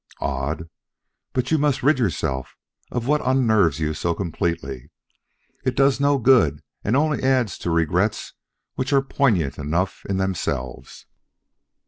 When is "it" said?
5.63-5.75